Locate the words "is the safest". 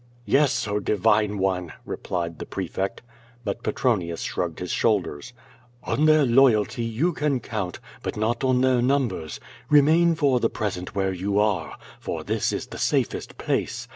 12.51-13.37